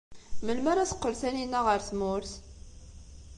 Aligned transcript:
Melmi 0.45 0.67
ara 0.71 0.89
teqqel 0.89 1.13
Taninna 1.21 1.59
ɣer 1.65 1.79
tmurt? 1.89 2.31